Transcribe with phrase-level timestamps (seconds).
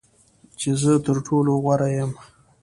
[0.59, 2.11] چې زه تر ټولو غوره یم.